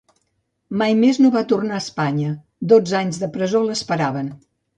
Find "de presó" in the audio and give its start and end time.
3.27-3.63